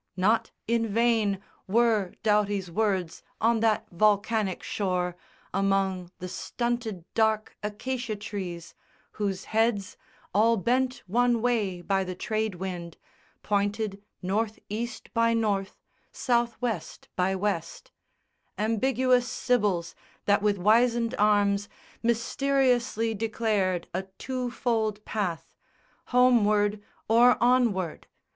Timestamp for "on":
3.39-3.59